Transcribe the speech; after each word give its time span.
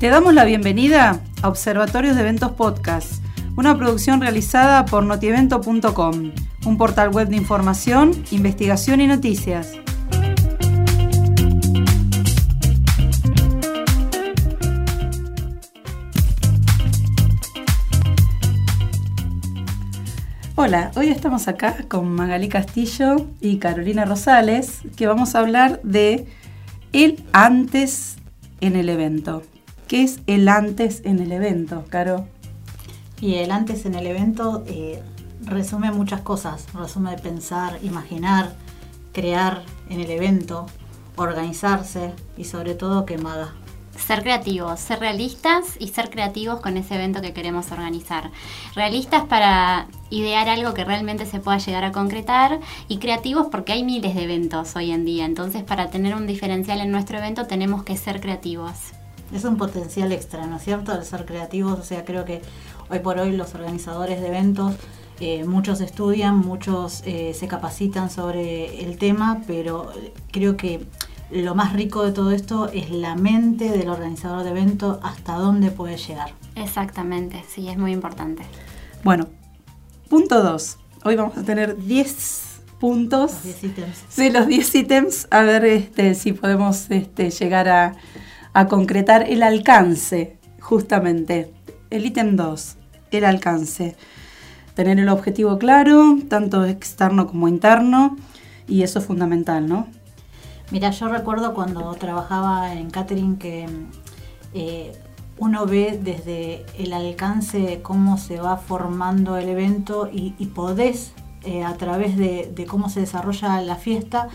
Te 0.00 0.08
damos 0.08 0.32
la 0.32 0.46
bienvenida 0.46 1.20
a 1.42 1.48
Observatorios 1.48 2.16
de 2.16 2.22
Eventos 2.22 2.52
Podcast, 2.52 3.22
una 3.54 3.76
producción 3.76 4.22
realizada 4.22 4.86
por 4.86 5.04
notievento.com, 5.04 6.32
un 6.64 6.78
portal 6.78 7.10
web 7.10 7.28
de 7.28 7.36
información, 7.36 8.12
investigación 8.30 9.02
y 9.02 9.06
noticias. 9.06 9.74
Hola, 20.54 20.92
hoy 20.96 21.08
estamos 21.08 21.46
acá 21.46 21.84
con 21.88 22.10
Magalí 22.10 22.48
Castillo 22.48 23.26
y 23.42 23.58
Carolina 23.58 24.06
Rosales, 24.06 24.80
que 24.96 25.06
vamos 25.06 25.34
a 25.34 25.40
hablar 25.40 25.78
de 25.82 26.26
el 26.94 27.22
antes 27.34 28.16
en 28.62 28.76
el 28.76 28.88
evento. 28.88 29.42
¿Qué 29.90 30.04
es 30.04 30.20
el 30.28 30.48
antes 30.48 31.02
en 31.04 31.18
el 31.18 31.32
evento, 31.32 31.84
Caro? 31.88 32.28
Y 33.20 33.34
el 33.34 33.50
antes 33.50 33.86
en 33.86 33.96
el 33.96 34.06
evento 34.06 34.62
eh, 34.68 35.02
resume 35.42 35.90
muchas 35.90 36.20
cosas, 36.20 36.72
resume 36.74 37.18
pensar, 37.18 37.80
imaginar, 37.82 38.54
crear 39.12 39.64
en 39.88 39.98
el 39.98 40.08
evento, 40.12 40.66
organizarse 41.16 42.12
y 42.36 42.44
sobre 42.44 42.76
todo 42.76 43.04
quemada. 43.04 43.52
Ser 43.96 44.22
creativos, 44.22 44.78
ser 44.78 45.00
realistas 45.00 45.74
y 45.80 45.88
ser 45.88 46.08
creativos 46.08 46.60
con 46.60 46.76
ese 46.76 46.94
evento 46.94 47.20
que 47.20 47.32
queremos 47.32 47.72
organizar. 47.72 48.30
Realistas 48.76 49.24
para 49.24 49.88
idear 50.08 50.48
algo 50.48 50.72
que 50.72 50.84
realmente 50.84 51.26
se 51.26 51.40
pueda 51.40 51.58
llegar 51.58 51.82
a 51.82 51.90
concretar 51.90 52.60
y 52.86 52.98
creativos 52.98 53.48
porque 53.50 53.72
hay 53.72 53.82
miles 53.82 54.14
de 54.14 54.22
eventos 54.22 54.76
hoy 54.76 54.92
en 54.92 55.04
día. 55.04 55.24
Entonces 55.24 55.64
para 55.64 55.90
tener 55.90 56.14
un 56.14 56.28
diferencial 56.28 56.80
en 56.80 56.92
nuestro 56.92 57.18
evento 57.18 57.48
tenemos 57.48 57.82
que 57.82 57.96
ser 57.96 58.20
creativos 58.20 58.92
es 59.32 59.44
un 59.44 59.56
potencial 59.56 60.12
extra, 60.12 60.46
¿no 60.46 60.56
es 60.56 60.64
cierto? 60.64 60.92
El 60.92 61.04
ser 61.04 61.24
creativos, 61.24 61.78
o 61.78 61.84
sea, 61.84 62.04
creo 62.04 62.24
que 62.24 62.42
hoy 62.88 62.98
por 62.98 63.18
hoy 63.18 63.36
los 63.36 63.54
organizadores 63.54 64.20
de 64.20 64.28
eventos, 64.28 64.74
eh, 65.20 65.44
muchos 65.44 65.80
estudian, 65.80 66.38
muchos 66.38 67.02
eh, 67.04 67.34
se 67.34 67.46
capacitan 67.46 68.10
sobre 68.10 68.84
el 68.84 68.96
tema, 68.98 69.42
pero 69.46 69.92
creo 70.30 70.56
que 70.56 70.86
lo 71.30 71.54
más 71.54 71.74
rico 71.74 72.04
de 72.04 72.12
todo 72.12 72.32
esto 72.32 72.68
es 72.72 72.90
la 72.90 73.14
mente 73.14 73.70
del 73.70 73.88
organizador 73.88 74.42
de 74.44 74.50
evento, 74.50 74.98
hasta 75.02 75.34
dónde 75.34 75.70
puede 75.70 75.96
llegar. 75.96 76.32
Exactamente, 76.56 77.44
sí, 77.48 77.68
es 77.68 77.78
muy 77.78 77.92
importante. 77.92 78.42
Bueno, 79.04 79.28
punto 80.08 80.42
2. 80.42 80.76
Hoy 81.04 81.16
vamos 81.16 81.36
a 81.38 81.42
tener 81.42 81.76
10 81.76 82.62
puntos. 82.80 83.32
Los 83.32 83.42
10 83.44 83.64
ítems. 83.64 84.04
Sí, 84.08 84.30
los 84.30 84.46
10 84.46 84.74
ítems. 84.74 85.28
A 85.30 85.42
ver 85.42 85.64
este, 85.64 86.14
si 86.14 86.32
podemos 86.32 86.90
este, 86.90 87.30
llegar 87.30 87.68
a, 87.68 87.94
a 88.52 88.66
concretar 88.66 89.28
el 89.28 89.42
alcance, 89.42 90.38
justamente. 90.60 91.52
El 91.90 92.06
ítem 92.06 92.36
2, 92.36 92.76
el 93.10 93.24
alcance. 93.24 93.96
Tener 94.74 94.98
el 94.98 95.08
objetivo 95.08 95.58
claro, 95.58 96.18
tanto 96.28 96.64
externo 96.64 97.26
como 97.26 97.48
interno, 97.48 98.16
y 98.66 98.82
eso 98.82 99.00
es 99.00 99.04
fundamental, 99.04 99.68
¿no? 99.68 99.86
Mira, 100.70 100.90
yo 100.90 101.08
recuerdo 101.08 101.52
cuando 101.52 101.92
trabajaba 101.94 102.74
en 102.74 102.90
catering 102.90 103.36
que 103.36 103.66
eh, 104.54 104.92
uno 105.36 105.66
ve 105.66 105.98
desde 106.00 106.64
el 106.78 106.92
alcance 106.92 107.80
cómo 107.82 108.18
se 108.18 108.38
va 108.38 108.56
formando 108.56 109.36
el 109.36 109.48
evento 109.48 110.08
y, 110.12 110.30
podés, 110.46 111.12
eh, 111.42 111.64
a 111.64 111.74
través 111.74 112.16
de, 112.16 112.52
de, 112.54 112.66
cómo 112.66 112.88
se 112.88 113.00
desarrolla 113.00 113.60
la 113.62 113.74
fiesta, 113.74 114.28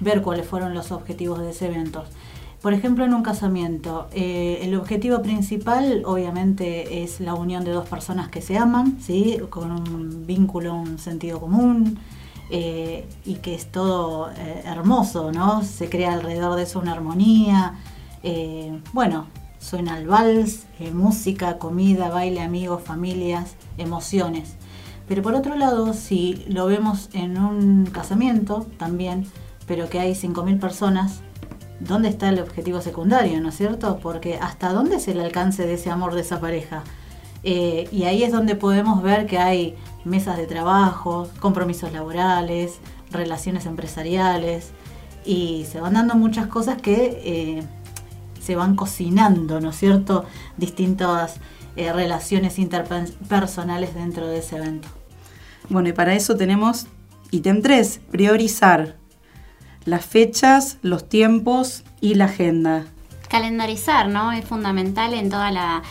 ver 0.00 0.20
cuáles 0.20 0.46
fueron 0.46 0.74
los 0.74 0.92
objetivos 0.92 1.40
de 1.40 1.50
ese 1.50 1.66
evento. 1.66 2.04
Por 2.60 2.74
ejemplo, 2.74 3.04
en 3.04 3.14
un 3.14 3.22
casamiento, 3.22 4.08
eh, 4.10 4.58
el 4.62 4.74
objetivo 4.74 5.22
principal 5.22 6.02
obviamente 6.04 7.04
es 7.04 7.20
la 7.20 7.34
unión 7.34 7.64
de 7.64 7.70
dos 7.70 7.88
personas 7.88 8.30
que 8.30 8.42
se 8.42 8.58
aman, 8.58 8.98
¿sí? 9.00 9.38
con 9.48 9.70
un 9.70 10.26
vínculo, 10.26 10.74
un 10.74 10.98
sentido 10.98 11.38
común, 11.38 12.00
eh, 12.50 13.06
y 13.24 13.34
que 13.36 13.54
es 13.54 13.70
todo 13.70 14.30
eh, 14.32 14.62
hermoso, 14.64 15.30
¿no? 15.30 15.62
Se 15.62 15.88
crea 15.88 16.14
alrededor 16.14 16.56
de 16.56 16.64
eso 16.64 16.80
una 16.80 16.92
armonía. 16.92 17.76
bueno, 18.92 19.26
suena 19.60 19.96
el 19.96 20.08
vals, 20.08 20.66
música, 20.92 21.58
comida, 21.58 22.08
baile, 22.08 22.40
amigos, 22.40 22.82
familias, 22.82 23.54
emociones. 23.76 24.56
Pero 25.06 25.22
por 25.22 25.34
otro 25.34 25.54
lado, 25.54 25.94
si 25.94 26.44
lo 26.48 26.66
vemos 26.66 27.08
en 27.12 27.38
un 27.38 27.86
casamiento 27.86 28.66
también, 28.78 29.26
pero 29.66 29.88
que 29.88 30.00
hay 30.00 30.12
5.000 30.14 30.58
personas, 30.58 31.22
dónde 31.80 32.08
está 32.08 32.28
el 32.28 32.40
objetivo 32.40 32.80
secundario, 32.80 33.40
¿no 33.40 33.50
es 33.50 33.56
cierto? 33.56 33.98
Porque 34.02 34.38
hasta 34.40 34.72
dónde 34.72 34.96
es 34.96 35.08
el 35.08 35.20
alcance 35.20 35.66
de 35.66 35.74
ese 35.74 35.90
amor 35.90 36.14
de 36.14 36.22
esa 36.22 36.40
pareja. 36.40 36.82
Eh, 37.44 37.88
y 37.92 38.04
ahí 38.04 38.22
es 38.22 38.32
donde 38.32 38.56
podemos 38.56 39.02
ver 39.02 39.26
que 39.26 39.38
hay 39.38 39.76
mesas 40.04 40.36
de 40.36 40.46
trabajo, 40.46 41.28
compromisos 41.40 41.92
laborales, 41.92 42.78
relaciones 43.10 43.66
empresariales, 43.66 44.70
y 45.24 45.66
se 45.70 45.80
van 45.80 45.94
dando 45.94 46.14
muchas 46.14 46.46
cosas 46.46 46.80
que 46.80 47.20
eh, 47.24 47.62
se 48.40 48.56
van 48.56 48.76
cocinando, 48.76 49.60
¿no 49.60 49.70
es 49.70 49.76
cierto? 49.76 50.24
Distintas 50.56 51.36
eh, 51.76 51.92
relaciones 51.92 52.58
interpersonales 52.58 53.94
dentro 53.94 54.26
de 54.26 54.38
ese 54.38 54.56
evento. 54.56 54.88
Bueno, 55.68 55.90
y 55.90 55.92
para 55.92 56.14
eso 56.14 56.36
tenemos 56.36 56.86
ítem 57.30 57.62
3, 57.62 58.00
priorizar 58.10 58.96
las 59.88 60.04
fechas, 60.04 60.78
los 60.82 61.08
tiempos 61.08 61.82
y 62.00 62.14
la 62.14 62.26
agenda. 62.26 62.86
Calendarizar, 63.28 64.08
¿no? 64.08 64.32
Es 64.32 64.46
fundamental 64.46 65.12
en 65.12 65.28
toda 65.28 65.50
la, 65.50 65.82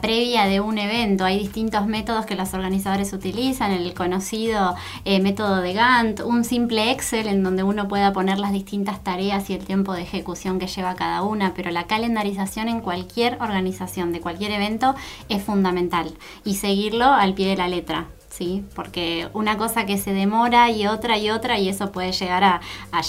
previa 0.00 0.46
de 0.46 0.60
un 0.60 0.78
evento. 0.78 1.24
Hay 1.24 1.38
distintos 1.38 1.86
métodos 1.86 2.24
que 2.24 2.34
los 2.34 2.54
organizadores 2.54 3.12
utilizan, 3.12 3.72
el 3.72 3.92
conocido 3.92 4.74
eh, 5.04 5.20
método 5.20 5.60
de 5.60 5.74
Gantt, 5.74 6.20
un 6.20 6.44
simple 6.44 6.90
Excel 6.90 7.26
en 7.26 7.42
donde 7.42 7.62
uno 7.62 7.88
pueda 7.88 8.14
poner 8.14 8.38
las 8.38 8.52
distintas 8.52 9.04
tareas 9.04 9.50
y 9.50 9.54
el 9.54 9.66
tiempo 9.66 9.92
de 9.92 10.02
ejecución 10.02 10.58
que 10.58 10.66
lleva 10.66 10.94
cada 10.94 11.22
una, 11.22 11.52
pero 11.52 11.70
la 11.70 11.86
calendarización 11.86 12.68
en 12.68 12.80
cualquier 12.80 13.36
organización 13.42 14.12
de 14.12 14.20
cualquier 14.20 14.52
evento 14.52 14.94
es 15.28 15.42
fundamental 15.42 16.14
y 16.42 16.54
seguirlo 16.54 17.04
al 17.04 17.34
pie 17.34 17.48
de 17.48 17.56
la 17.56 17.68
letra. 17.68 18.08
¿Sí? 18.38 18.64
Porque 18.74 19.28
una 19.34 19.58
cosa 19.58 19.84
que 19.84 19.98
se 19.98 20.12
demora 20.12 20.70
y 20.70 20.86
otra 20.86 21.18
y 21.18 21.28
otra 21.30 21.58
y 21.58 21.68
eso 21.68 21.90
puede 21.90 22.12
llegar 22.12 22.44
a, 22.44 22.60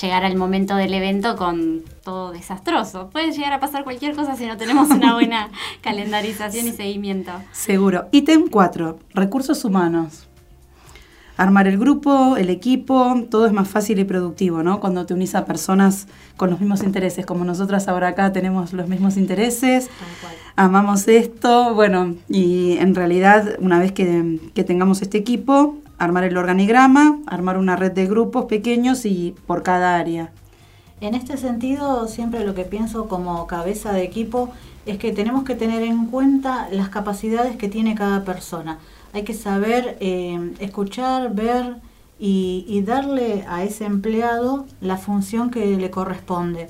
llegar 0.02 0.26
al 0.26 0.36
momento 0.36 0.76
del 0.76 0.92
evento 0.94 1.36
con 1.36 1.84
todo 2.04 2.32
desastroso. 2.32 3.10
Puede 3.12 3.32
llegar 3.32 3.54
a 3.54 3.60
pasar 3.60 3.84
cualquier 3.84 4.16
cosa 4.16 4.36
si 4.36 4.48
no 4.48 4.58
tenemos 4.58 4.90
una 4.90 5.14
buena 5.14 5.50
calendarización 5.82 6.68
y 6.68 6.72
seguimiento. 6.72 7.32
Seguro. 7.52 8.08
Ítem 8.12 8.48
4, 8.50 8.98
recursos 9.14 9.64
humanos 9.64 10.29
armar 11.40 11.68
el 11.68 11.78
grupo, 11.78 12.36
el 12.36 12.50
equipo, 12.50 13.16
todo 13.32 13.46
es 13.46 13.54
más 13.54 13.70
fácil 13.70 13.98
y 14.00 14.04
productivo, 14.04 14.62
¿no? 14.62 14.82
Cuando 14.82 15.06
te 15.06 15.14
unís 15.14 15.36
a 15.36 15.46
personas 15.46 16.06
con 16.36 16.50
los 16.50 16.60
mismos 16.60 16.84
intereses, 16.84 17.26
como 17.26 17.46
nosotras 17.46 17.88
ahora 17.88 18.10
acá 18.10 18.34
tenemos 18.34 18.74
los 18.74 18.90
mismos 18.90 19.16
intereses, 19.16 19.90
amamos 20.58 21.08
esto, 21.08 21.74
bueno, 21.74 22.16
y 22.28 22.78
en 22.80 22.94
realidad 22.94 23.56
una 23.60 23.80
vez 23.80 23.94
que, 23.94 24.38
que 24.54 24.66
tengamos 24.66 25.02
este 25.02 25.18
equipo, 25.18 25.78
armar 25.98 26.26
el 26.26 26.36
organigrama, 26.36 27.20
armar 27.26 27.58
una 27.58 27.78
red 27.78 27.94
de 27.94 28.06
grupos 28.06 28.44
pequeños 28.46 29.06
y 29.06 29.34
por 29.48 29.64
cada 29.64 29.96
área. 29.96 30.32
En 31.00 31.16
este 31.16 31.38
sentido, 31.38 32.10
siempre 32.10 32.44
lo 32.44 32.54
que 32.54 32.66
pienso 32.66 33.08
como 33.08 33.48
cabeza 33.48 33.94
de 33.94 34.04
equipo 34.04 34.50
es 34.86 34.98
que 34.98 35.14
tenemos 35.14 35.46
que 35.46 35.56
tener 35.56 35.84
en 35.84 36.08
cuenta 36.08 36.68
las 36.70 36.90
capacidades 36.90 37.56
que 37.56 37.70
tiene 37.70 37.96
cada 37.96 38.26
persona 38.26 38.80
hay 39.14 39.24
que 39.24 39.34
saber 39.34 39.98
eh, 40.00 40.54
escuchar, 40.60 41.34
ver 41.34 41.78
y, 42.20 42.82
darle 42.86 43.46
a 43.48 43.64
ese 43.64 43.86
empleado 43.86 44.66
la 44.82 44.98
función 44.98 45.50
que 45.50 45.78
le 45.78 45.90
corresponde. 45.90 46.68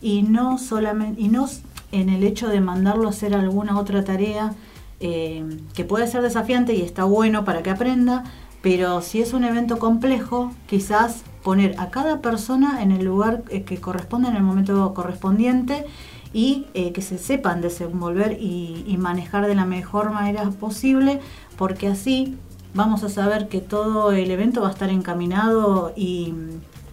Y 0.00 0.22
no 0.22 0.58
solamente, 0.58 1.20
y 1.20 1.28
no 1.28 1.48
en 1.90 2.08
el 2.08 2.24
hecho 2.24 2.48
de 2.48 2.60
mandarlo 2.60 3.06
a 3.06 3.10
hacer 3.10 3.34
alguna 3.34 3.78
otra 3.78 4.04
tarea 4.04 4.54
eh, 5.00 5.44
que 5.74 5.84
puede 5.84 6.06
ser 6.06 6.22
desafiante 6.22 6.74
y 6.74 6.82
está 6.82 7.04
bueno 7.04 7.44
para 7.44 7.62
que 7.62 7.70
aprenda, 7.70 8.24
pero 8.62 9.02
si 9.02 9.20
es 9.20 9.32
un 9.32 9.44
evento 9.44 9.78
complejo, 9.78 10.52
quizás 10.66 11.24
poner 11.42 11.74
a 11.78 11.90
cada 11.90 12.20
persona 12.20 12.82
en 12.82 12.92
el 12.92 13.04
lugar 13.04 13.42
eh, 13.48 13.64
que 13.64 13.78
corresponde 13.78 14.28
en 14.28 14.36
el 14.36 14.42
momento 14.42 14.94
correspondiente 14.94 15.84
y 16.32 16.66
que 16.94 17.02
se 17.02 17.18
sepan 17.18 17.60
desenvolver 17.60 18.38
y, 18.40 18.96
manejar 18.98 19.46
de 19.46 19.54
la 19.54 19.64
mejor 19.64 20.10
manera 20.10 20.48
posible 20.50 21.20
porque 21.56 21.88
así 21.88 22.36
vamos 22.74 23.02
a 23.02 23.08
saber 23.08 23.48
que 23.48 23.60
todo 23.60 24.12
el 24.12 24.30
evento 24.30 24.62
va 24.62 24.68
a 24.68 24.72
estar 24.72 24.90
encaminado 24.90 25.92
y, 25.96 26.32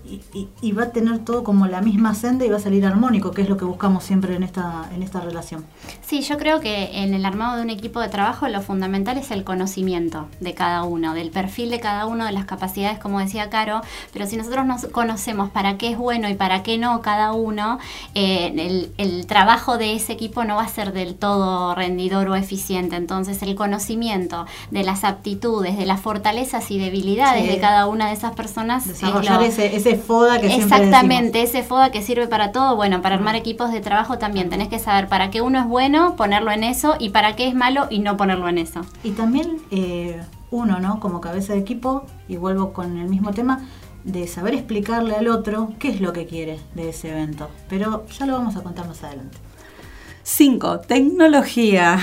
y, 0.09 0.71
va 0.71 0.83
a 0.83 0.89
tener 0.91 1.19
todo 1.19 1.43
como 1.43 1.67
la 1.67 1.81
misma 1.81 2.15
senda 2.15 2.45
y 2.45 2.49
va 2.49 2.57
a 2.57 2.59
salir 2.59 2.85
armónico, 2.85 3.31
que 3.31 3.41
es 3.41 3.49
lo 3.49 3.57
que 3.57 3.65
buscamos 3.65 4.03
siempre 4.03 4.35
en 4.35 4.43
esta, 4.43 4.89
en 4.93 5.03
esta 5.03 5.19
relación. 5.19 5.65
Sí, 6.05 6.21
yo 6.21 6.37
creo 6.37 6.59
que 6.59 7.03
en 7.03 7.13
el 7.13 7.25
armado 7.25 7.57
de 7.57 7.63
un 7.63 7.69
equipo 7.69 7.99
de 7.99 8.07
trabajo 8.07 8.47
lo 8.47 8.61
fundamental 8.61 9.17
es 9.17 9.31
el 9.31 9.43
conocimiento 9.43 10.27
de 10.39 10.53
cada 10.53 10.83
uno, 10.83 11.13
del 11.13 11.31
perfil 11.31 11.69
de 11.69 11.79
cada 11.79 12.05
uno, 12.05 12.25
de 12.25 12.31
las 12.31 12.45
capacidades, 12.45 12.99
como 12.99 13.19
decía 13.19 13.49
Caro, 13.49 13.81
pero 14.13 14.25
si 14.25 14.37
nosotros 14.37 14.65
nos 14.65 14.85
conocemos 14.85 15.49
para 15.49 15.77
qué 15.77 15.91
es 15.91 15.97
bueno 15.97 16.29
y 16.29 16.35
para 16.35 16.63
qué 16.63 16.77
no 16.77 17.01
cada 17.01 17.33
uno, 17.33 17.79
eh, 18.15 18.53
el, 18.55 18.91
el 18.97 19.25
trabajo 19.25 19.77
de 19.77 19.95
ese 19.95 20.13
equipo 20.13 20.43
no 20.45 20.55
va 20.55 20.63
a 20.63 20.69
ser 20.69 20.93
del 20.93 21.15
todo 21.15 21.75
rendidor 21.75 22.29
o 22.29 22.35
eficiente. 22.35 22.95
Entonces 22.95 23.41
el 23.41 23.55
conocimiento 23.55 24.45
de 24.71 24.83
las 24.83 25.03
aptitudes, 25.03 25.77
de 25.77 25.85
las 25.85 25.99
fortalezas 25.99 26.71
y 26.71 26.79
debilidades 26.79 27.47
de 27.47 27.59
cada 27.59 27.87
una 27.87 28.07
de 28.07 28.13
esas 28.13 28.33
personas. 28.33 28.87
Desarrollar 28.87 29.41
ese, 29.43 29.75
ese 29.75 29.98
FODA 29.99 30.39
que 30.39 30.55
Exactamente, 30.55 31.41
ese 31.41 31.63
FODA 31.63 31.91
que 31.91 32.01
sirve 32.01 32.27
para 32.27 32.51
todo. 32.51 32.75
Bueno, 32.75 33.01
para 33.01 33.15
armar 33.15 33.35
equipos 33.35 33.71
de 33.71 33.81
trabajo 33.81 34.17
también 34.17 34.49
tenés 34.49 34.67
que 34.67 34.79
saber 34.79 35.07
para 35.07 35.29
qué 35.29 35.41
uno 35.41 35.59
es 35.59 35.65
bueno, 35.65 36.15
ponerlo 36.15 36.51
en 36.51 36.63
eso, 36.63 36.95
y 36.99 37.09
para 37.09 37.35
qué 37.35 37.47
es 37.47 37.55
malo 37.55 37.87
y 37.89 37.99
no 37.99 38.17
ponerlo 38.17 38.49
en 38.49 38.57
eso. 38.57 38.81
Y 39.03 39.11
también 39.11 39.57
eh, 39.71 40.21
uno, 40.51 40.79
¿no? 40.79 40.99
Como 40.99 41.21
cabeza 41.21 41.53
de 41.53 41.59
equipo, 41.59 42.05
y 42.27 42.37
vuelvo 42.37 42.73
con 42.73 42.97
el 42.97 43.07
mismo 43.07 43.31
tema, 43.31 43.65
de 44.03 44.27
saber 44.27 44.53
explicarle 44.53 45.15
al 45.15 45.27
otro 45.27 45.73
qué 45.77 45.89
es 45.89 46.01
lo 46.01 46.13
que 46.13 46.25
quiere 46.25 46.59
de 46.73 46.89
ese 46.89 47.09
evento. 47.09 47.49
Pero 47.67 48.05
ya 48.07 48.25
lo 48.25 48.33
vamos 48.33 48.55
a 48.55 48.63
contar 48.63 48.87
más 48.87 49.03
adelante. 49.03 49.37
5. 50.23 50.81
Tecnología. 50.81 51.99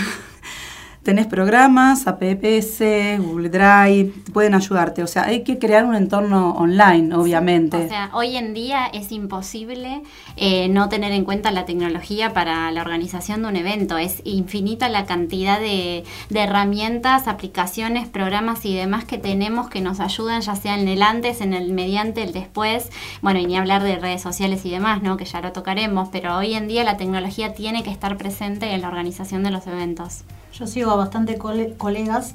Tenés 1.07 1.29
programas, 1.29 2.09
APPS, 2.09 2.81
Google 3.21 3.49
Drive, 3.49 4.13
pueden 4.33 4.57
ayudarte. 4.57 5.05
O 5.05 5.07
sea, 5.07 5.23
hay 5.27 5.45
que 5.45 5.57
crear 5.57 5.85
un 5.85 5.95
entorno 5.95 6.57
online, 6.57 7.15
obviamente. 7.15 7.77
O 7.77 7.89
sea, 7.89 8.11
hoy 8.13 8.35
en 8.35 8.55
día 8.55 8.87
es 8.87 9.13
imposible 9.13 10.03
eh, 10.37 10.69
no 10.69 10.89
tener 10.89 11.13
en 11.13 11.25
cuenta 11.25 11.53
la 11.53 11.65
tecnología 11.65 12.33
para 12.33 12.73
la 12.73 12.81
organización 12.81 13.43
de 13.43 13.49
un 13.51 13.55
evento. 13.55 13.99
Es 13.99 14.21
infinita 14.25 14.89
la 14.89 15.07
cantidad 15.07 15.61
de, 15.61 16.03
herramientas, 16.35 17.29
aplicaciones, 17.29 18.09
programas 18.09 18.65
y 18.65 18.75
demás 18.75 19.05
que 19.05 19.19
tenemos 19.19 19.69
que 19.69 19.81
nos 19.81 20.01
ayudan, 20.01 20.41
ya 20.41 20.57
sea 20.57 20.77
en 20.77 20.89
el 20.89 21.05
antes, 21.05 21.41
en 21.41 21.55
el 21.55 21.73
mediante, 21.73 22.25
el 22.25 22.33
después. 22.33 22.91
Bueno, 23.23 23.39
y 23.39 23.47
ni 23.47 23.57
hablar 23.57 23.85
de 23.85 23.95
redes 23.95 24.23
sociales 24.23 24.67
y 24.67 24.71
demás, 24.71 25.03
¿no? 25.03 25.17
Que 25.17 25.25
ya 25.25 25.41
lo 25.41 25.53
tocaremos. 25.53 26.09
Pero 26.11 26.37
hoy 26.37 26.55
en 26.55 26.67
día 26.67 26.83
la 26.83 26.97
tecnología 26.97 27.55
tiene 27.55 27.85
que 27.85 27.93
estar 27.93 28.17
presente 28.17 28.73
en 28.73 28.81
la 28.81 28.89
organización 28.89 29.45
de 29.45 29.53
los 29.53 29.69
eventos. 29.69 30.25
Yo 30.59 30.67
sigo 30.67 30.91
a 30.91 30.97
bastante 30.97 31.37
colegas 31.37 32.35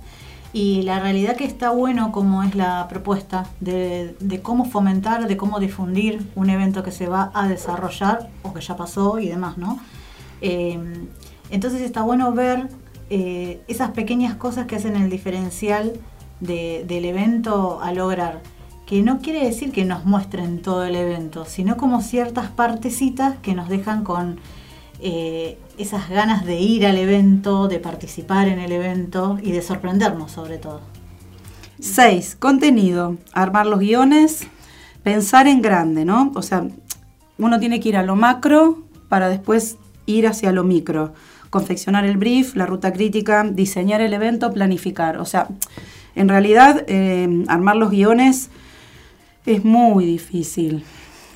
y 0.53 0.83
la 0.83 0.99
realidad 0.99 1.35
que 1.35 1.45
está 1.45 1.71
bueno 1.71 2.11
como 2.11 2.43
es 2.43 2.55
la 2.55 2.87
propuesta 2.87 3.47
de, 3.61 4.39
cómo 4.43 4.65
fomentar, 4.65 5.27
de 5.27 5.37
cómo 5.37 5.59
difundir 5.59 6.27
un 6.35 6.49
evento 6.51 6.83
que 6.83 6.91
se 6.91 7.07
va 7.07 7.31
a 7.33 7.47
desarrollar 7.47 8.29
o 8.43 8.53
que 8.53 8.61
ya 8.61 8.75
pasó 8.75 9.17
y 9.17 9.27
demás, 9.27 9.57
¿no? 9.57 9.79
Eh, 10.41 10.77
entonces 11.49 11.81
está 11.81 12.03
bueno 12.03 12.31
ver 12.33 12.69
eh, 13.09 13.61
esas 13.67 13.91
pequeñas 13.91 14.35
cosas 14.35 14.67
que 14.67 14.75
hacen 14.75 14.95
el 14.95 15.09
diferencial 15.09 15.93
del 16.41 17.05
evento 17.05 17.79
a 17.81 17.91
lograr. 17.91 18.41
Que 18.85 19.01
no 19.01 19.19
quiere 19.19 19.45
decir 19.45 19.71
que 19.71 19.85
nos 19.85 20.05
muestren 20.05 20.61
todo 20.61 20.83
el 20.83 20.95
evento, 20.95 21.45
sino 21.45 21.77
como 21.77 22.01
ciertas 22.01 22.51
partecitas 22.51 23.37
que 23.41 23.55
nos 23.55 23.69
dejan 23.69 24.03
con 24.03 24.39
eh, 25.01 25.57
esas 25.77 26.09
ganas 26.09 26.45
de 26.45 26.59
ir 26.59 26.85
al 26.85 26.97
evento, 26.97 27.67
de 27.67 27.79
participar 27.79 28.47
en 28.47 28.59
el 28.59 28.71
evento 28.71 29.39
y 29.41 29.51
de 29.51 29.61
sorprendernos 29.61 30.31
sobre 30.31 30.57
todo. 30.57 30.81
6. 31.79 32.35
Contenido. 32.35 33.17
Armar 33.33 33.65
los 33.65 33.79
guiones, 33.79 34.47
pensar 35.01 35.47
en 35.47 35.61
grande, 35.63 36.05
¿no? 36.05 36.31
O 36.35 36.43
sea, 36.43 36.67
uno 37.39 37.59
tiene 37.59 37.79
que 37.79 37.89
ir 37.89 37.97
a 37.97 38.03
lo 38.03 38.15
macro 38.15 38.83
para 39.09 39.27
después 39.29 39.77
ir 40.05 40.27
hacia 40.27 40.51
lo 40.51 40.63
micro. 40.63 41.13
Confeccionar 41.49 42.05
el 42.05 42.17
brief, 42.17 42.55
la 42.55 42.67
ruta 42.67 42.93
crítica, 42.93 43.43
diseñar 43.43 44.01
el 44.01 44.13
evento, 44.13 44.53
planificar. 44.53 45.17
O 45.17 45.25
sea, 45.25 45.47
en 46.15 46.29
realidad, 46.29 46.85
eh, 46.87 47.43
armar 47.47 47.75
los 47.75 47.89
guiones 47.89 48.49
es 49.47 49.65
muy 49.65 50.05
difícil. 50.05 50.83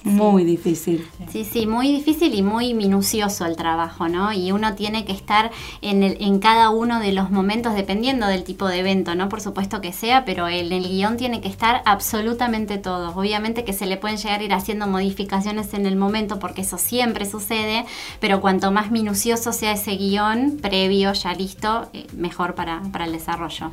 Muy 0.06 0.44
difícil. 0.44 1.08
Sí, 1.32 1.44
sí, 1.44 1.66
muy 1.66 1.92
difícil 1.92 2.36
y 2.36 2.44
muy 2.44 2.76
minucioso 2.76 3.46
el 3.48 3.56
trabajo, 3.56 4.08
¿no? 4.08 4.32
Y 4.32 4.52
uno 4.52 4.76
tiene 4.76 5.04
que 5.04 5.12
estar 5.12 5.50
en, 5.82 6.04
el, 6.04 6.18
en 6.22 6.38
cada 6.38 6.70
uno 6.70 7.00
de 7.00 7.12
los 7.12 7.32
momentos, 7.32 7.74
dependiendo 7.74 8.28
del 8.28 8.44
tipo 8.44 8.68
de 8.68 8.80
evento, 8.80 9.16
¿no? 9.16 9.30
Por 9.30 9.42
supuesto 9.42 9.82
que 9.82 9.92
sea, 9.94 10.24
pero 10.24 10.48
en 10.48 10.72
el 10.72 10.88
guion 10.88 11.18
tiene 11.18 11.42
que 11.42 11.48
estar 11.48 11.82
absolutamente 11.86 12.78
todo. 12.78 13.16
Obviamente 13.16 13.66
que 13.66 13.74
se 13.74 13.88
le 13.88 13.98
pueden 13.98 14.18
llegar 14.18 14.42
a 14.42 14.44
ir 14.44 14.54
haciendo 14.54 14.86
modificaciones 14.86 15.74
en 15.74 15.88
el 15.88 15.96
momento, 15.96 16.38
porque 16.38 16.62
eso 16.62 16.78
siempre 16.78 17.26
sucede, 17.26 17.86
pero 18.20 18.42
cuanto 18.42 18.72
más 18.72 18.92
minucioso 18.92 19.54
sea 19.54 19.72
ese 19.72 19.98
guion 19.98 20.60
previo, 20.62 21.14
ya 21.14 21.34
listo, 21.34 21.90
eh, 21.94 22.06
mejor 22.16 22.54
para, 22.54 22.84
para 22.92 23.06
el 23.06 23.12
desarrollo. 23.12 23.72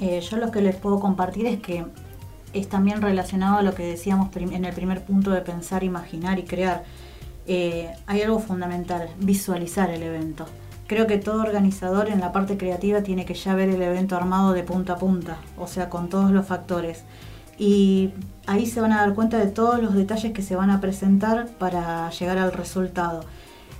Eh, 0.00 0.20
yo 0.20 0.38
lo 0.38 0.50
que 0.50 0.62
les 0.62 0.76
puedo 0.76 0.98
compartir 0.98 1.44
es 1.46 1.60
que 1.60 1.84
es 2.52 2.68
también 2.68 3.02
relacionado 3.02 3.58
a 3.58 3.62
lo 3.62 3.74
que 3.74 3.84
decíamos 3.84 4.34
en 4.36 4.64
el 4.64 4.74
primer 4.74 5.04
punto 5.04 5.30
de 5.30 5.40
pensar, 5.40 5.84
imaginar 5.84 6.38
y 6.38 6.44
crear. 6.44 6.84
Eh, 7.46 7.90
hay 8.06 8.22
algo 8.22 8.38
fundamental, 8.40 9.08
visualizar 9.18 9.90
el 9.90 10.02
evento. 10.02 10.46
Creo 10.86 11.06
que 11.06 11.18
todo 11.18 11.42
organizador 11.42 12.08
en 12.08 12.20
la 12.20 12.32
parte 12.32 12.56
creativa 12.56 13.02
tiene 13.02 13.26
que 13.26 13.34
ya 13.34 13.54
ver 13.54 13.68
el 13.68 13.82
evento 13.82 14.16
armado 14.16 14.52
de 14.52 14.62
punta 14.62 14.94
a 14.94 14.98
punta, 14.98 15.36
o 15.58 15.66
sea, 15.66 15.90
con 15.90 16.08
todos 16.08 16.30
los 16.30 16.46
factores. 16.46 17.04
Y 17.58 18.10
ahí 18.46 18.66
se 18.66 18.80
van 18.80 18.92
a 18.92 19.00
dar 19.00 19.14
cuenta 19.14 19.38
de 19.38 19.48
todos 19.48 19.82
los 19.82 19.94
detalles 19.94 20.32
que 20.32 20.42
se 20.42 20.56
van 20.56 20.70
a 20.70 20.80
presentar 20.80 21.48
para 21.58 22.08
llegar 22.10 22.38
al 22.38 22.52
resultado. 22.52 23.24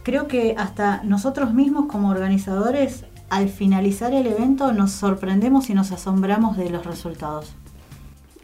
Creo 0.02 0.26
que 0.28 0.54
hasta 0.58 1.02
nosotros 1.04 1.54
mismos 1.54 1.86
como 1.86 2.10
organizadores, 2.10 3.04
al 3.30 3.48
finalizar 3.48 4.12
el 4.12 4.26
evento, 4.26 4.72
nos 4.72 4.92
sorprendemos 4.92 5.70
y 5.70 5.74
nos 5.74 5.92
asombramos 5.92 6.56
de 6.56 6.70
los 6.70 6.84
resultados. 6.84 7.54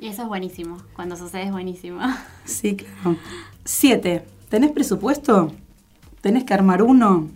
Y 0.05 0.09
eso 0.09 0.21
es 0.21 0.29
buenísimo. 0.29 0.77
Cuando 0.95 1.17
sucede 1.17 1.45
es 1.45 1.51
buenísimo. 1.51 1.99
Sí, 2.45 2.77
claro. 2.77 3.17
Siete. 3.65 4.23
¿Tenés 4.51 4.71
presupuesto? 4.71 5.51
¿Tenés 6.21 6.45
que 6.45 6.53
armar 6.53 6.83
uno? 6.83 7.31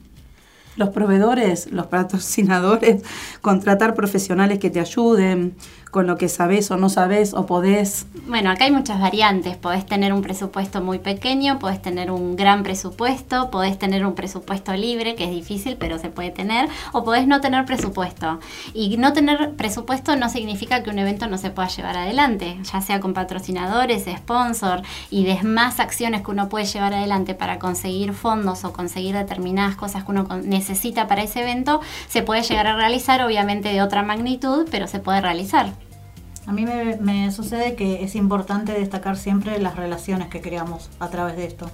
Los 0.77 0.91
proveedores, 0.91 1.73
los 1.73 1.87
patrocinadores, 1.87 3.03
contratar 3.41 3.95
profesionales 3.95 4.59
que 4.59 4.69
te 4.69 4.81
ayuden, 4.81 5.57
con 5.91 6.07
lo 6.07 6.17
que 6.17 6.29
sabes 6.29 6.71
o 6.71 6.77
no 6.77 6.89
sabes 6.89 7.35
o 7.35 7.47
podés? 7.47 8.07
Bueno, 8.27 8.51
acá 8.51 8.65
hay 8.65 8.71
muchas 8.71 9.01
variantes. 9.01 9.57
Podés 9.57 9.87
tener 9.87 10.13
un 10.13 10.23
presupuesto 10.23 10.81
muy 10.81 10.99
pequeño, 10.99 11.59
podés 11.59 11.81
tener 11.81 12.11
un 12.11 12.37
gran 12.37 12.63
presupuesto, 12.63 13.51
podés 13.51 13.79
tener 13.79 14.05
un 14.05 14.15
presupuesto 14.15 14.75
libre, 14.75 15.15
que 15.15 15.25
es 15.25 15.31
difícil, 15.31 15.77
pero 15.79 15.99
se 15.99 16.11
puede 16.11 16.31
tener, 16.31 16.69
o 16.93 17.05
podés 17.05 17.27
no 17.27 17.41
tener 17.41 17.65
presupuesto. 17.65 18.39
Y 18.75 18.97
no 18.99 19.13
tener 19.13 19.55
presupuesto 19.57 20.17
no 20.17 20.29
significa 20.29 20.83
que 20.83 20.91
un 20.91 20.99
evento 20.99 21.27
no 21.27 21.39
se 21.39 21.51
pueda 21.51 21.69
llevar 21.69 21.97
adelante, 21.97 22.59
ya 22.71 22.81
sea 22.81 23.01
con 23.01 23.15
patrocinadores, 23.15 24.05
sponsor 24.05 24.83
y 25.11 25.25
demás 25.25 25.81
acciones 25.81 26.23
que 26.23 26.31
uno 26.31 26.49
puede 26.49 26.67
llevar 26.67 26.95
adelante 26.95 27.35
para 27.35 27.59
conseguir 27.59 28.13
fondos 28.13 28.65
o 28.65 28.73
conseguir 28.73 29.15
determinadas 29.15 29.77
cosas 29.77 30.05
que 30.05 30.11
uno 30.11 30.29
necesita 30.45 31.09
para 31.09 31.23
ese 31.23 31.43
evento, 31.43 31.81
se 32.09 32.23
puede 32.23 32.43
llegar 32.43 32.67
a 32.67 32.77
realizar, 32.77 33.23
obviamente 33.23 33.71
de 33.71 33.83
otra 33.83 34.03
magnitud, 34.03 34.67
pero 34.71 34.87
se 34.87 34.99
puede 34.99 35.21
realizar. 35.21 35.73
A 36.49 36.53
mí 36.53 36.65
me, 36.65 37.31
sucede 37.31 37.75
que 37.75 38.03
es 38.03 38.15
importante 38.15 38.73
destacar 38.73 39.19
siempre 39.19 39.59
las 39.59 39.77
relaciones 39.77 40.29
que 40.29 40.41
creamos 40.41 40.89
a 40.99 41.11
través 41.11 41.37
de 41.37 41.45
esto 41.45 41.71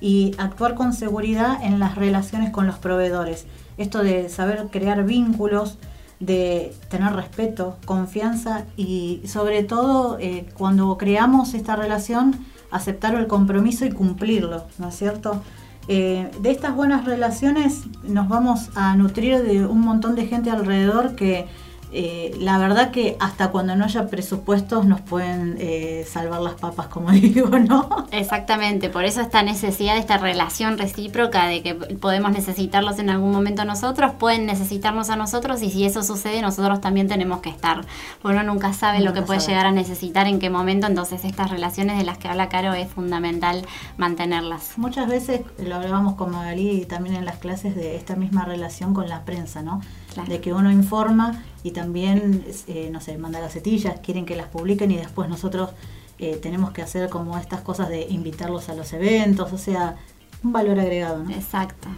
y 0.00 0.36
actuar 0.38 0.76
con 0.76 0.92
seguridad 0.92 1.60
en 1.60 1.80
las 1.80 1.96
relaciones 1.96 2.50
con 2.50 2.68
los 2.68 2.78
proveedores. 2.78 3.46
Esto 3.76 4.04
de 4.04 4.28
saber 4.28 4.68
crear 4.70 5.04
vínculos, 5.04 5.78
de 6.20 6.72
tener 6.90 7.12
respeto, 7.12 7.76
confianza 7.86 8.66
y 8.76 9.20
sobre 9.26 9.64
todo 9.64 10.16
eh, 10.20 10.46
cuando 10.56 10.96
creamos 10.96 11.52
esta 11.54 11.74
relación, 11.74 12.36
aceptar 12.70 13.16
el 13.16 13.26
compromiso 13.26 13.84
y 13.84 13.90
cumplirlo, 13.90 14.64
¿no 14.78 14.90
es 14.90 14.94
cierto? 14.94 15.42
Eh, 15.88 16.30
de 16.40 16.52
estas 16.52 16.76
buenas 16.76 17.04
relaciones 17.04 17.82
nos 18.04 18.28
vamos 18.28 18.70
a 18.76 18.94
nutrir 18.94 19.42
de 19.42 19.66
un 19.66 19.80
montón 19.80 20.14
de 20.14 20.26
gente 20.26 20.50
alrededor 20.50 21.16
que 21.16 21.48
eh, 21.96 22.34
la 22.40 22.58
verdad 22.58 22.90
que 22.90 23.16
hasta 23.20 23.52
cuando 23.52 23.76
no 23.76 23.84
haya 23.84 24.08
presupuestos 24.08 24.84
nos 24.84 25.00
pueden 25.00 25.56
eh, 25.60 26.04
salvar 26.10 26.40
las 26.40 26.54
papas, 26.54 26.88
como 26.88 27.10
digo, 27.12 27.48
¿no? 27.50 28.06
Exactamente, 28.10 28.88
por 28.88 29.04
eso 29.04 29.20
esta 29.20 29.44
necesidad 29.44 29.96
esta 29.96 30.18
relación 30.18 30.76
recíproca 30.76 31.46
de 31.46 31.62
que 31.62 31.74
podemos 31.74 32.32
necesitarlos 32.32 32.98
en 32.98 33.10
algún 33.10 33.30
momento 33.30 33.64
nosotros, 33.64 34.10
pueden 34.18 34.44
necesitarnos 34.44 35.08
a 35.08 35.14
nosotros 35.14 35.62
y 35.62 35.70
si 35.70 35.84
eso 35.84 36.02
sucede 36.02 36.42
nosotros 36.42 36.80
también 36.80 37.06
tenemos 37.06 37.40
que 37.40 37.50
estar, 37.50 37.86
uno 38.24 38.42
nunca 38.42 38.72
sabe 38.72 38.98
lo 38.98 39.12
que 39.12 39.22
puede 39.22 39.38
llegar 39.38 39.66
a 39.66 39.70
necesitar 39.70 40.26
en 40.26 40.40
qué 40.40 40.50
momento, 40.50 40.88
entonces 40.88 41.24
estas 41.24 41.50
relaciones 41.50 41.96
de 41.96 42.02
las 42.02 42.18
que 42.18 42.26
habla 42.26 42.48
Caro 42.48 42.74
es 42.74 42.88
fundamental 42.88 43.64
mantenerlas. 43.98 44.76
Muchas 44.78 45.08
veces 45.08 45.42
lo 45.58 45.76
hablábamos 45.76 46.14
con 46.14 46.32
Magalí 46.32 46.70
y 46.70 46.86
también 46.86 47.14
en 47.14 47.24
las 47.24 47.36
clases 47.36 47.76
de 47.76 47.94
esta 47.94 48.16
misma 48.16 48.44
relación 48.44 48.94
con 48.94 49.08
la 49.08 49.24
prensa, 49.24 49.62
¿no? 49.62 49.80
De 50.22 50.40
que 50.40 50.52
uno 50.52 50.70
informa 50.70 51.42
y 51.62 51.72
también, 51.72 52.44
eh, 52.68 52.88
no 52.92 53.00
sé, 53.00 53.18
manda 53.18 53.40
gacetillas, 53.40 54.00
quieren 54.00 54.24
que 54.24 54.36
las 54.36 54.48
publiquen 54.48 54.90
y 54.90 54.96
después 54.96 55.28
nosotros 55.28 55.70
eh, 56.18 56.38
tenemos 56.40 56.70
que 56.70 56.82
hacer 56.82 57.08
como 57.08 57.36
estas 57.38 57.60
cosas 57.62 57.88
de 57.88 58.06
invitarlos 58.08 58.68
a 58.68 58.74
los 58.74 58.92
eventos, 58.92 59.52
o 59.52 59.58
sea, 59.58 59.96
un 60.42 60.52
valor 60.52 60.78
agregado. 60.78 61.24
¿no? 61.24 61.30
Exacto. 61.30 61.88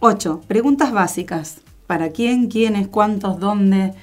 8. 0.00 0.42
Preguntas 0.46 0.92
básicas. 0.92 1.60
¿Para 1.86 2.10
quién, 2.10 2.48
quiénes, 2.48 2.88
cuántos, 2.88 3.40
dónde? 3.40 3.94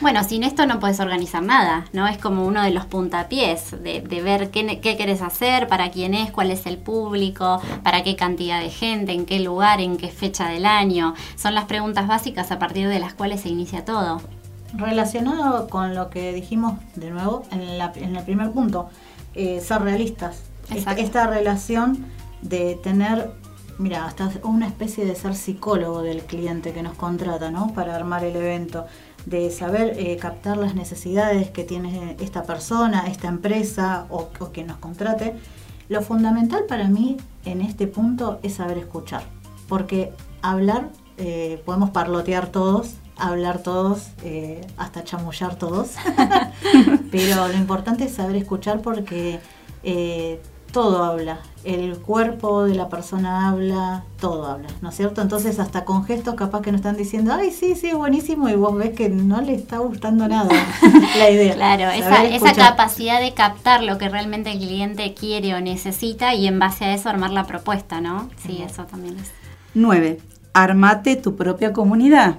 Bueno, 0.00 0.24
sin 0.24 0.44
esto 0.44 0.64
no 0.64 0.80
puedes 0.80 0.98
organizar 0.98 1.42
nada, 1.42 1.84
¿no? 1.92 2.08
Es 2.08 2.16
como 2.16 2.46
uno 2.46 2.62
de 2.62 2.70
los 2.70 2.86
puntapiés 2.86 3.70
de, 3.82 4.00
de 4.00 4.22
ver 4.22 4.50
qué, 4.50 4.80
qué 4.80 4.96
querés 4.96 5.20
hacer, 5.20 5.68
para 5.68 5.90
quién 5.90 6.14
es, 6.14 6.30
cuál 6.30 6.50
es 6.50 6.64
el 6.64 6.78
público, 6.78 7.60
para 7.82 8.02
qué 8.02 8.16
cantidad 8.16 8.60
de 8.60 8.70
gente, 8.70 9.12
en 9.12 9.26
qué 9.26 9.40
lugar, 9.40 9.80
en 9.82 9.98
qué 9.98 10.08
fecha 10.08 10.48
del 10.48 10.64
año. 10.64 11.12
Son 11.36 11.54
las 11.54 11.66
preguntas 11.66 12.08
básicas 12.08 12.50
a 12.50 12.58
partir 12.58 12.88
de 12.88 12.98
las 12.98 13.12
cuales 13.12 13.42
se 13.42 13.50
inicia 13.50 13.84
todo. 13.84 14.22
Relacionado 14.72 15.68
con 15.68 15.94
lo 15.94 16.08
que 16.08 16.32
dijimos 16.32 16.78
de 16.94 17.10
nuevo 17.10 17.42
en, 17.50 17.76
la- 17.76 17.92
en 17.94 18.16
el 18.16 18.24
primer 18.24 18.52
punto, 18.52 18.88
eh, 19.34 19.60
ser 19.60 19.82
realistas. 19.82 20.44
Esta, 20.74 21.26
relación 21.26 22.06
de 22.40 22.76
tener, 22.82 23.32
mira, 23.78 24.06
hasta 24.06 24.30
una 24.44 24.66
especie 24.66 25.04
de 25.04 25.14
ser 25.16 25.34
psicólogo 25.34 26.00
del 26.02 26.22
cliente 26.22 26.72
que 26.72 26.82
nos 26.82 26.94
contrata, 26.94 27.50
¿no? 27.50 27.74
Para 27.74 27.96
armar 27.96 28.24
el 28.24 28.36
evento, 28.36 28.86
de 29.26 29.50
saber 29.50 29.94
eh, 29.98 30.16
captar 30.16 30.56
las 30.56 30.74
necesidades 30.74 31.50
que 31.50 31.64
tiene 31.64 32.16
esta 32.20 32.42
persona, 32.44 33.06
esta 33.06 33.28
empresa 33.28 34.06
o, 34.08 34.30
o 34.38 34.46
quien 34.52 34.68
nos 34.68 34.78
contrate. 34.78 35.34
Lo 35.88 36.02
fundamental 36.02 36.64
para 36.68 36.88
mí 36.88 37.16
en 37.44 37.60
este 37.60 37.86
punto 37.86 38.38
es 38.42 38.54
saber 38.54 38.78
escuchar, 38.78 39.22
porque 39.68 40.12
hablar, 40.42 40.90
eh, 41.18 41.60
podemos 41.64 41.90
parlotear 41.90 42.48
todos, 42.48 42.94
hablar 43.16 43.62
todos, 43.62 44.08
eh, 44.24 44.66
hasta 44.76 45.04
chamullar 45.04 45.56
todos, 45.56 45.90
pero 47.10 47.48
lo 47.48 47.54
importante 47.54 48.04
es 48.04 48.14
saber 48.14 48.36
escuchar 48.36 48.80
porque 48.80 49.40
todo 50.72 51.04
habla, 51.04 51.38
el 51.64 51.98
cuerpo 51.98 52.64
de 52.64 52.74
la 52.74 52.88
persona 52.88 53.48
habla, 53.48 54.04
todo 54.20 54.46
habla, 54.46 54.68
¿no 54.80 54.90
es 54.90 54.96
cierto? 54.96 55.20
Entonces 55.20 55.58
hasta 55.58 55.84
con 55.84 56.04
gestos 56.04 56.34
capaz 56.34 56.62
que 56.62 56.72
nos 56.72 56.80
están 56.80 56.96
diciendo, 56.96 57.32
ay, 57.32 57.50
sí, 57.50 57.74
sí, 57.74 57.92
buenísimo, 57.92 58.48
y 58.48 58.54
vos 58.54 58.76
ves 58.76 58.90
que 58.90 59.08
no 59.08 59.40
le 59.40 59.54
está 59.54 59.78
gustando 59.78 60.28
nada 60.28 60.50
la 61.18 61.30
idea. 61.30 61.54
Claro, 61.54 61.90
esa, 61.90 62.54
capacidad 62.54 63.20
de 63.20 63.34
captar 63.34 63.82
lo 63.82 63.98
que 63.98 64.08
realmente 64.08 64.52
el 64.52 64.58
cliente 64.58 65.14
quiere 65.14 65.54
o 65.54 65.60
necesita 65.60 66.34
y 66.34 66.46
en 66.46 66.58
base 66.58 66.84
a 66.84 66.94
eso 66.94 67.08
armar 67.08 67.30
la 67.30 67.46
propuesta, 67.46 68.00
¿no? 68.00 68.28
Sí, 68.46 68.62
eso 68.62 68.84
también 68.84 69.18
es. 69.18 69.30
9. 69.74 70.18
Armate 70.52 71.16
tu 71.16 71.36
propia 71.36 71.72
comunidad. 71.72 72.38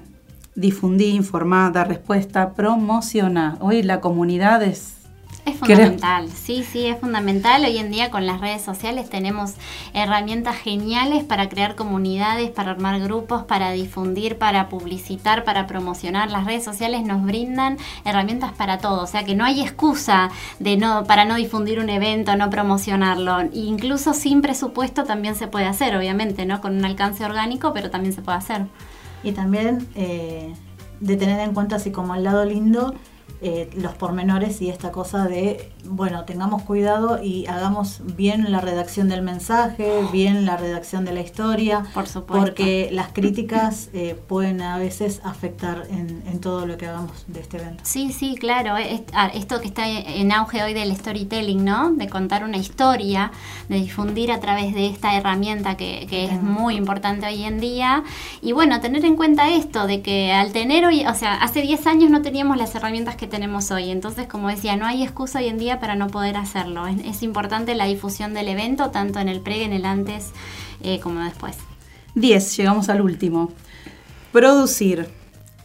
Difundí, 0.56 1.10
informá, 1.10 1.72
da 1.72 1.84
respuesta, 1.84 2.54
promociona. 2.54 3.58
Hoy 3.62 3.84
la 3.84 4.02
comunidad 4.02 4.64
es... 4.64 5.01
Es 5.44 5.58
fundamental, 5.58 6.30
sí, 6.30 6.64
sí, 6.64 6.86
es 6.86 7.00
fundamental. 7.00 7.66
Hoy 7.66 7.78
en 7.78 7.90
día 7.90 8.12
con 8.12 8.28
las 8.28 8.42
redes 8.42 8.62
sociales 8.62 9.10
tenemos 9.10 9.56
herramientas 9.94 10.56
geniales 10.58 11.24
para 11.24 11.50
crear 11.50 11.76
comunidades, 11.76 12.52
para 12.52 12.72
armar 12.72 13.00
grupos, 13.00 13.44
para 13.44 13.72
difundir, 13.72 14.38
para 14.38 14.70
publicitar, 14.70 15.44
para 15.44 15.66
promocionar. 15.66 16.30
Las 16.30 16.46
redes 16.46 16.64
sociales 16.64 17.04
nos 17.04 17.24
brindan 17.24 17.78
herramientas 18.06 18.52
para 18.54 18.78
todo, 18.78 19.02
o 19.02 19.08
sea 19.08 19.24
que 19.24 19.34
no 19.34 19.44
hay 19.44 19.62
excusa 19.62 20.30
de 20.60 20.78
no 20.78 21.06
para 21.06 21.26
no 21.26 21.36
difundir 21.36 21.80
un 21.80 21.90
evento, 21.90 22.36
no 22.36 22.52
promocionarlo. 22.52 23.50
Incluso 23.52 24.14
sin 24.14 24.44
presupuesto 24.44 25.06
también 25.06 25.34
se 25.36 25.48
puede 25.48 25.66
hacer, 25.66 25.96
obviamente, 25.96 26.46
¿no? 26.46 26.62
Con 26.62 26.78
un 26.78 26.86
alcance 26.86 27.26
orgánico, 27.26 27.74
pero 27.74 27.90
también 27.90 28.14
se 28.14 28.22
puede 28.22 28.38
hacer. 28.38 28.68
Y 29.24 29.32
también 29.32 29.88
eh, 29.96 30.54
de 31.00 31.18
tener 31.18 31.40
en 31.40 31.54
cuenta 31.54 31.78
así 31.78 31.92
como 31.92 32.14
el 32.14 32.24
lado 32.24 32.46
lindo, 32.46 32.94
eh, 33.42 33.70
los 33.76 33.94
pormenores 33.96 34.62
y 34.62 34.70
esta 34.70 34.92
cosa 34.92 35.26
de, 35.26 35.72
bueno, 35.86 36.26
tengamos 36.26 36.62
cuidado 36.64 37.22
y 37.24 37.46
hagamos 37.48 38.02
bien 38.16 38.52
la 38.52 38.62
redacción 38.62 39.10
del 39.10 39.22
mensaje, 39.22 39.90
bien 40.12 40.46
la 40.46 40.58
redacción 40.58 41.06
de 41.06 41.14
la 41.14 41.22
historia, 41.22 41.84
Por 41.94 42.08
supuesto. 42.08 42.46
porque 42.46 42.90
las 42.92 43.10
críticas 43.14 43.90
eh, 43.94 44.20
pueden 44.28 44.62
a 44.62 44.78
veces 44.78 45.22
afectar 45.24 45.86
en, 45.90 46.24
en 46.28 46.40
todo 46.40 46.66
lo 46.66 46.78
que 46.78 46.88
hagamos 46.88 47.12
de 47.28 47.40
este 47.40 47.58
evento. 47.58 47.84
Sí, 47.86 48.12
sí, 48.12 48.36
claro. 48.36 48.78
es- 48.78 49.02
ah, 49.14 49.32
Esto 49.34 49.60
que 49.62 49.68
está 49.68 49.88
en 49.88 50.32
auge 50.32 50.62
hoy 50.64 50.74
del 50.74 50.96
storytelling, 50.96 51.64
¿no? 51.64 51.92
De 51.92 52.08
contar 52.10 52.44
una 52.44 52.58
historia, 52.58 53.32
de 53.70 53.76
difundir 53.78 54.32
a 54.32 54.40
través 54.40 54.74
de 54.74 54.88
esta 54.88 55.16
herramienta 55.16 55.78
que, 55.78 56.06
que 56.10 56.26
es 56.26 56.42
muy 56.42 56.76
importante 56.76 57.26
hoy 57.26 57.44
en 57.44 57.60
día. 57.60 58.04
Y 58.42 58.52
bueno, 58.52 58.80
tener 58.82 59.04
en 59.06 59.16
cuenta 59.16 59.50
esto, 59.50 59.88
de 59.88 60.02
que 60.02 60.32
al 60.34 60.52
tener 60.52 60.86
hoy, 60.86 61.06
o 61.06 61.14
sea, 61.16 61.36
hace 61.36 61.62
10 61.62 61.88
años 61.88 62.10
no 62.12 62.22
teníamos 62.22 62.58
las 62.58 62.74
herramientas 62.76 63.16
que 63.16 63.21
tenemos 63.28 63.72
hoy. 63.72 63.92
Entonces, 63.92 64.28
como 64.28 64.50
decía, 64.50 64.76
no 64.76 64.86
hay 64.86 65.04
excusa 65.04 65.40
hoy 65.40 65.48
en 65.48 65.58
día 65.58 65.80
para 65.80 65.96
no 65.96 66.08
poder 66.08 66.38
hacerlo. 66.38 66.88
Es, 66.88 67.00
es 67.06 67.24
importante 67.24 67.76
la 67.76 67.86
difusión 67.86 68.34
del 68.34 68.48
evento, 68.48 68.92
tanto 68.92 69.20
en 69.20 69.30
el 69.30 69.42
pre, 69.42 69.64
en 69.64 69.74
el 69.74 69.86
antes, 69.86 70.32
eh, 70.82 71.00
como 71.00 71.22
después. 71.22 71.58
10. 72.16 72.58
Llegamos 72.58 72.90
al 72.90 73.02
último. 73.02 73.52
Producir, 74.32 75.10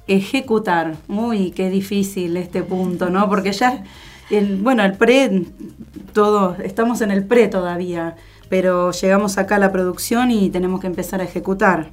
ejecutar. 0.07 0.97
Uy, 1.09 1.51
qué 1.51 1.71
difícil 1.71 2.37
este 2.37 2.63
punto, 2.63 3.11
¿no? 3.11 3.29
Porque 3.29 3.53
ya, 3.53 3.85
el, 4.31 4.57
bueno, 4.57 4.85
el 4.85 4.95
pre, 4.95 5.45
todo, 6.13 6.57
estamos 6.63 7.01
en 7.01 7.11
el 7.11 7.25
pre 7.25 7.49
todavía, 7.49 8.17
pero 8.49 8.93
llegamos 8.93 9.39
acá 9.39 9.57
a 9.57 9.59
la 9.59 9.73
producción 9.73 10.31
y 10.31 10.51
tenemos 10.51 10.81
que 10.81 10.87
empezar 10.87 11.21
a 11.21 11.25
ejecutar. 11.25 11.91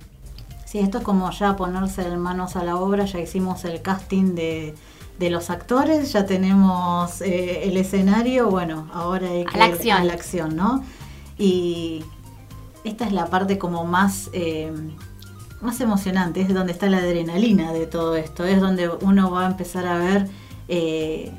Sí, 0.66 0.80
esto 0.80 1.00
es 1.00 1.04
como 1.04 1.30
ya 1.32 1.56
ponerse 1.56 2.02
en 2.02 2.20
manos 2.20 2.56
a 2.56 2.64
la 2.64 2.78
obra, 2.78 3.06
ya 3.06 3.20
hicimos 3.20 3.64
el 3.66 3.82
casting 3.82 4.34
de, 4.34 4.74
de 5.20 5.30
los 5.30 5.50
actores, 5.50 6.12
ya 6.12 6.26
tenemos 6.26 7.22
eh, 7.22 7.64
el 7.64 7.78
escenario, 7.78 8.50
bueno, 8.50 8.90
ahora 8.94 9.30
hay 9.30 9.44
A 9.44 9.46
que 9.46 9.58
la 9.58 9.68
ir 9.68 9.74
acción. 9.74 9.98
a 9.98 10.04
la 10.04 10.14
acción, 10.14 10.56
¿no? 10.56 10.84
Y 11.38 12.04
esta 12.84 13.06
es 13.06 13.14
la 13.14 13.28
parte 13.28 13.58
como 13.58 13.86
más, 13.86 14.30
eh, 14.34 14.72
más 15.62 15.80
emocionante, 15.82 16.42
es 16.42 16.54
donde 16.54 16.74
está 16.74 16.90
la 16.90 16.98
adrenalina 16.98 17.72
de 17.72 17.86
todo 17.86 18.16
esto, 18.16 18.44
es 18.46 18.60
donde 18.60 18.90
uno 18.90 19.32
va 19.32 19.44
a 19.46 19.48
empezar 19.48 19.86
a 19.88 19.98
ver 19.98 20.28
eh, 20.68 21.32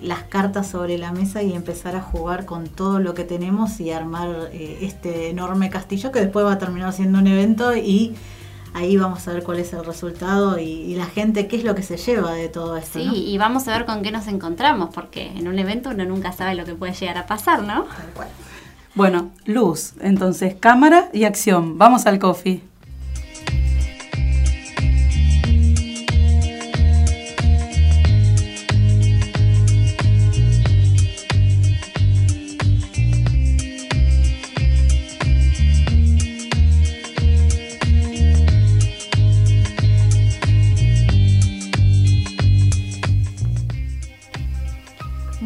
las 0.00 0.22
cartas 0.24 0.68
sobre 0.68 0.96
la 0.98 1.12
mesa 1.12 1.42
y 1.42 1.52
empezar 1.52 1.96
a 1.96 2.00
jugar 2.00 2.46
con 2.46 2.68
todo 2.68 3.00
lo 3.00 3.14
que 3.14 3.24
tenemos 3.24 3.80
y 3.80 3.90
armar 3.90 4.50
eh, 4.52 4.78
este 4.82 5.30
enorme 5.30 5.70
castillo 5.70 6.12
que 6.12 6.20
después 6.20 6.44
va 6.46 6.52
a 6.52 6.58
terminar 6.58 6.92
siendo 6.92 7.18
un 7.18 7.26
evento 7.26 7.76
y 7.76 8.14
ahí 8.78 8.96
vamos 8.96 9.26
a 9.28 9.32
ver 9.32 9.42
cuál 9.42 9.58
es 9.58 9.72
el 9.72 9.84
resultado 9.84 10.58
y, 10.58 10.64
y 10.64 10.94
la 10.94 11.06
gente 11.06 11.48
qué 11.48 11.56
es 11.56 11.64
lo 11.64 11.74
que 11.74 11.82
se 11.82 11.96
lleva 11.96 12.32
de 12.32 12.48
todo 12.48 12.76
esto. 12.76 12.98
Sí, 12.98 13.06
¿no? 13.06 13.14
y 13.14 13.38
vamos 13.38 13.68
a 13.68 13.72
ver 13.72 13.84
con 13.84 14.02
qué 14.02 14.10
nos 14.10 14.26
encontramos, 14.28 14.90
porque 14.94 15.26
en 15.36 15.48
un 15.48 15.58
evento 15.58 15.90
uno 15.90 16.04
nunca 16.04 16.32
sabe 16.32 16.54
lo 16.54 16.64
que 16.64 16.74
puede 16.74 16.94
llegar 16.94 17.18
a 17.18 17.26
pasar, 17.26 17.62
¿no? 17.62 17.84
Tal 17.84 18.10
cual. 18.14 18.28
Bueno, 18.94 19.30
luz, 19.44 19.94
entonces 20.00 20.56
cámara 20.58 21.08
y 21.12 21.24
acción. 21.24 21.78
Vamos 21.78 22.06
al 22.06 22.18
coffee. 22.18 22.67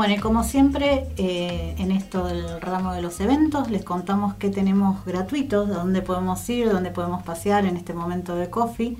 Bueno, 0.02 0.16
y 0.16 0.18
como 0.18 0.42
siempre, 0.42 1.06
eh, 1.16 1.76
en 1.78 1.92
esto 1.92 2.24
del 2.24 2.60
ramo 2.60 2.92
de 2.92 3.02
los 3.02 3.20
eventos, 3.20 3.70
les 3.70 3.84
contamos 3.84 4.34
que 4.34 4.50
tenemos 4.50 5.04
gratuitos, 5.04 5.68
de 5.68 5.74
dónde 5.74 6.02
podemos 6.02 6.50
ir, 6.50 6.68
dónde 6.72 6.90
podemos 6.90 7.22
pasear 7.22 7.66
en 7.66 7.76
este 7.76 7.94
momento 7.94 8.34
de 8.34 8.50
coffee. 8.50 8.96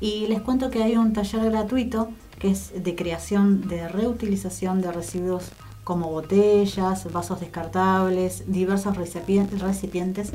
Y 0.00 0.26
les 0.26 0.40
cuento 0.40 0.68
que 0.68 0.82
hay 0.82 0.96
un 0.96 1.12
taller 1.12 1.48
gratuito 1.48 2.08
que 2.40 2.50
es 2.50 2.72
de 2.82 2.96
creación 2.96 3.68
de 3.68 3.86
reutilización 3.86 4.80
de 4.80 4.90
residuos 4.90 5.52
como 5.84 6.10
botellas, 6.10 7.12
vasos 7.12 7.38
descartables, 7.38 8.42
diversos 8.48 8.96
recipien- 8.96 9.48
recipientes 9.60 10.32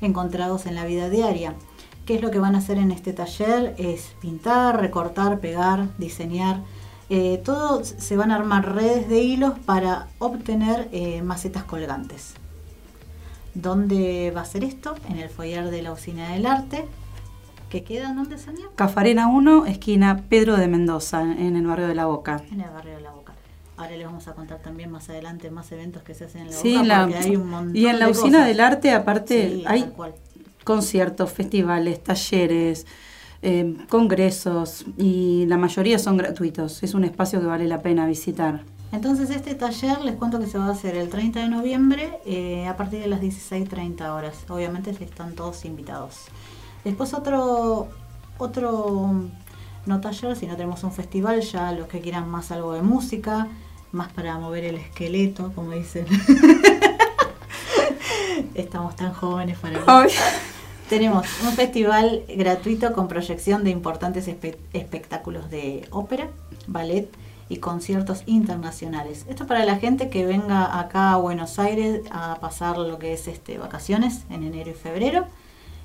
encontrados 0.00 0.66
en 0.66 0.76
la 0.76 0.84
vida 0.84 1.10
diaria. 1.10 1.56
¿Qué 2.06 2.14
es 2.14 2.22
lo 2.22 2.30
que 2.30 2.38
van 2.38 2.54
a 2.54 2.58
hacer 2.58 2.78
en 2.78 2.92
este 2.92 3.12
taller? 3.12 3.74
Es 3.76 4.12
pintar, 4.20 4.80
recortar, 4.80 5.40
pegar, 5.40 5.88
diseñar. 5.98 6.62
Eh, 7.10 7.40
todo 7.44 7.82
se 7.84 8.16
van 8.16 8.30
a 8.30 8.36
armar 8.36 8.74
redes 8.74 9.08
de 9.08 9.20
hilos 9.22 9.58
para 9.64 10.08
obtener 10.18 10.88
eh, 10.92 11.22
macetas 11.22 11.64
colgantes. 11.64 12.34
¿Dónde 13.54 14.30
va 14.36 14.42
a 14.42 14.44
ser 14.44 14.62
esto? 14.64 14.94
En 15.08 15.18
el 15.18 15.28
foyer 15.30 15.70
de 15.70 15.82
la 15.82 15.92
Usina 15.92 16.30
del 16.32 16.46
Arte, 16.46 16.84
que 17.70 17.82
queda 17.82 18.12
¿dónde, 18.12 18.38
Sonia? 18.38 18.66
Cafarena 18.76 19.26
1, 19.28 19.66
esquina 19.66 20.24
Pedro 20.28 20.56
de 20.56 20.68
Mendoza, 20.68 21.22
en 21.22 21.56
el 21.56 21.66
barrio 21.66 21.88
de 21.88 21.94
La 21.94 22.06
Boca. 22.06 22.42
En 22.52 22.60
el 22.60 22.70
barrio 22.70 22.96
de 22.96 23.00
La 23.00 23.10
Boca. 23.10 23.32
Ahora 23.78 23.96
les 23.96 24.04
vamos 24.06 24.28
a 24.28 24.34
contar 24.34 24.58
también 24.58 24.90
más 24.90 25.08
adelante 25.08 25.50
más 25.50 25.70
eventos 25.72 26.02
que 26.02 26.12
se 26.14 26.24
hacen 26.26 26.42
en 26.42 26.46
La 26.48 26.52
Sí, 26.52 26.72
Boca, 26.74 26.84
la- 26.84 27.02
porque 27.06 27.16
hay 27.18 27.36
un 27.36 27.48
montón 27.48 27.76
y 27.76 27.86
en 27.86 27.98
la 27.98 28.06
de 28.06 28.12
usina 28.12 28.38
cosas. 28.38 28.46
del 28.48 28.60
arte, 28.60 28.92
aparte, 28.92 29.48
Sí, 29.50 29.64
hay 29.66 29.92
conciertos, 30.64 31.32
festivales, 31.32 32.02
talleres, 32.02 32.86
eh, 33.42 33.76
congresos 33.88 34.84
y 34.96 35.46
la 35.46 35.56
mayoría 35.56 35.98
son 35.98 36.16
gratuitos. 36.16 36.82
Es 36.82 36.94
un 36.94 37.04
espacio 37.04 37.40
que 37.40 37.46
vale 37.46 37.66
la 37.66 37.80
pena 37.80 38.06
visitar. 38.06 38.62
Entonces 38.90 39.30
este 39.30 39.54
taller 39.54 40.00
les 40.00 40.16
cuento 40.16 40.40
que 40.40 40.46
se 40.46 40.58
va 40.58 40.66
a 40.66 40.70
hacer 40.70 40.96
el 40.96 41.08
30 41.10 41.40
de 41.40 41.48
noviembre 41.48 42.18
eh, 42.24 42.66
a 42.66 42.76
partir 42.76 43.00
de 43.00 43.06
las 43.06 43.20
16.30 43.20 44.08
horas. 44.08 44.34
Obviamente 44.48 44.90
están 44.90 45.34
todos 45.34 45.64
invitados. 45.64 46.26
Después 46.84 47.12
otro, 47.12 47.88
otro 48.38 49.12
no 49.84 50.00
taller, 50.00 50.36
sino 50.36 50.56
tenemos 50.56 50.84
un 50.84 50.92
festival, 50.92 51.40
ya 51.42 51.72
los 51.72 51.86
que 51.88 52.00
quieran 52.00 52.28
más 52.28 52.50
algo 52.50 52.72
de 52.72 52.82
música, 52.82 53.48
más 53.92 54.12
para 54.12 54.38
mover 54.38 54.64
el 54.64 54.76
esqueleto, 54.76 55.52
como 55.54 55.72
dicen. 55.72 56.06
Estamos 58.54 58.96
tan 58.96 59.12
jóvenes 59.12 59.58
para... 59.58 59.80
Tenemos 60.88 61.26
un 61.44 61.52
festival 61.52 62.22
gratuito 62.34 62.92
con 62.92 63.08
proyección 63.08 63.64
de 63.64 63.70
importantes 63.70 64.28
espectáculos 64.72 65.50
de 65.50 65.86
ópera, 65.90 66.28
ballet, 66.66 67.08
y 67.48 67.58
conciertos 67.58 68.24
internacionales. 68.26 69.24
Esto 69.28 69.46
para 69.46 69.64
la 69.64 69.76
gente 69.76 70.10
que 70.10 70.26
venga 70.26 70.78
acá 70.78 71.12
a 71.12 71.16
Buenos 71.16 71.58
Aires 71.58 72.02
a 72.10 72.36
pasar 72.40 72.76
lo 72.78 72.98
que 72.98 73.14
es 73.14 73.26
este 73.28 73.56
vacaciones 73.58 74.24
en 74.30 74.42
enero 74.42 74.70
y 74.70 74.74
febrero. 74.74 75.24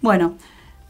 Bueno, 0.00 0.34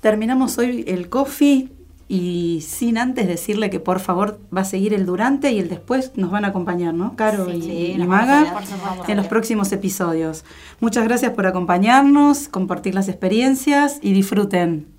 terminamos 0.00 0.58
hoy 0.58 0.84
el 0.88 1.08
coffee 1.08 1.70
y 2.08 2.60
sin 2.60 2.98
antes 2.98 3.26
decirle 3.26 3.70
que 3.70 3.80
por 3.80 4.00
favor 4.00 4.40
va 4.54 4.60
a 4.60 4.64
seguir 4.64 4.92
el 4.92 5.06
durante 5.06 5.52
y 5.52 5.58
el 5.58 5.68
después 5.68 6.12
nos 6.16 6.30
van 6.30 6.44
a 6.44 6.48
acompañar, 6.48 6.94
¿no? 6.94 7.16
Caro 7.16 7.50
y, 7.50 7.96
Maga 8.06 8.60
en 9.08 9.16
los 9.16 9.26
próximos 9.26 9.72
episodios. 9.72 10.44
Muchas 10.80 11.04
gracias 11.04 11.32
por 11.32 11.46
acompañarnos, 11.46 12.48
compartir 12.48 12.94
las 12.94 13.08
experiencias 13.08 13.98
y 14.02 14.12
disfruten. 14.12 14.93